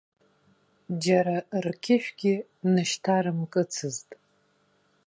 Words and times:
Џьара 1.03 1.37
рқьышәгьы 1.65 2.33
нышьҭарымкыцызт. 2.73 4.09